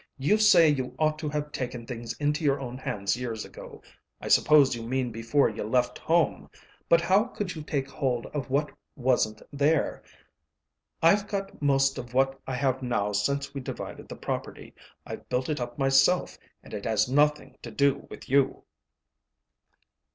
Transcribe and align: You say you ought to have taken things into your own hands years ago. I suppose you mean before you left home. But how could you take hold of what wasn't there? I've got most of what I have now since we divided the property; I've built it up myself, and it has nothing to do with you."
You 0.17 0.39
say 0.39 0.67
you 0.67 0.95
ought 0.97 1.19
to 1.19 1.29
have 1.29 1.51
taken 1.51 1.85
things 1.85 2.13
into 2.17 2.43
your 2.43 2.59
own 2.59 2.75
hands 2.75 3.15
years 3.15 3.45
ago. 3.45 3.83
I 4.19 4.29
suppose 4.29 4.75
you 4.75 4.81
mean 4.81 5.11
before 5.11 5.47
you 5.47 5.63
left 5.63 5.99
home. 5.99 6.49
But 6.89 7.01
how 7.01 7.25
could 7.25 7.53
you 7.53 7.61
take 7.61 7.87
hold 7.87 8.25
of 8.33 8.49
what 8.49 8.71
wasn't 8.95 9.43
there? 9.53 10.01
I've 11.03 11.27
got 11.27 11.61
most 11.61 11.99
of 11.99 12.15
what 12.15 12.39
I 12.47 12.55
have 12.55 12.81
now 12.81 13.11
since 13.11 13.53
we 13.53 13.61
divided 13.61 14.07
the 14.09 14.15
property; 14.15 14.73
I've 15.05 15.29
built 15.29 15.49
it 15.49 15.61
up 15.61 15.77
myself, 15.77 16.39
and 16.63 16.73
it 16.73 16.85
has 16.85 17.07
nothing 17.07 17.57
to 17.61 17.69
do 17.69 18.07
with 18.09 18.27
you." 18.27 18.63